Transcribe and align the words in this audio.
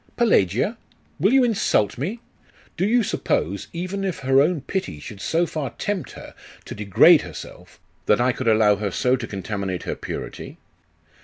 Pelagia! 0.17 0.77
Will 1.19 1.31
you 1.31 1.43
insult 1.43 1.95
me? 1.95 2.21
Do 2.75 2.87
you 2.87 3.03
suppose, 3.03 3.67
even 3.71 4.03
if 4.03 4.21
her 4.21 4.41
own 4.41 4.61
pity 4.61 4.99
should 4.99 5.21
so 5.21 5.45
far 5.45 5.69
tempt 5.77 6.13
her 6.13 6.33
to 6.65 6.73
degrade 6.73 7.21
herself, 7.21 7.79
that 8.07 8.19
I 8.19 8.31
could 8.31 8.47
allow 8.47 8.77
her 8.77 8.89
so 8.89 9.15
to 9.15 9.27
contaminate 9.27 9.83
her 9.83 9.93
purity? 9.95 10.57